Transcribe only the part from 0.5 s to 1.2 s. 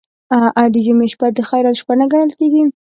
آیا د جمعې